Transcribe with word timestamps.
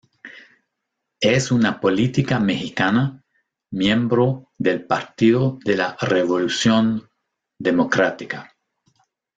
Es 1.19 1.51
una 1.51 1.79
política 1.79 2.39
mexicana, 2.39 3.23
miembro 3.71 4.49
del 4.57 4.83
Partido 4.87 5.59
de 5.63 5.77
la 5.77 5.95
Revolución 6.01 7.07
Democrática. 7.59 8.51